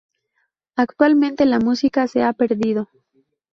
Actualmente, 0.77 1.45
la 1.45 1.59
música 1.59 2.07
se 2.07 2.23
ha 2.23 2.33
perdido. 2.33 2.89